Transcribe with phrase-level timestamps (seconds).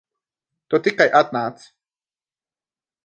[0.73, 1.69] Tu tikai atnāc.